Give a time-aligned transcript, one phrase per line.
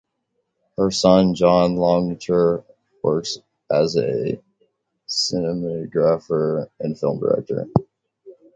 [0.77, 2.65] Her son John Longenecker
[3.03, 3.37] works
[3.71, 4.41] as a
[5.07, 7.67] cinematographer and film director.